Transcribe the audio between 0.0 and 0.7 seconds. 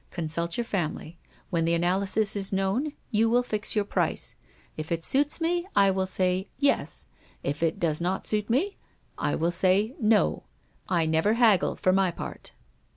Consult your